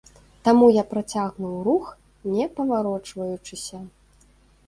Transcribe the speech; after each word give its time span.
Таму 0.47 0.67
я 0.75 0.83
працягнуў 0.93 1.59
рух, 1.67 1.85
не 2.37 2.45
паварочваючыся. 2.57 3.83